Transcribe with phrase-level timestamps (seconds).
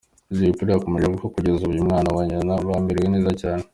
[0.35, 3.63] Jay Polly yakomeje avuga ko kugeza ubu umwana na nyina bamerewe neza cyane.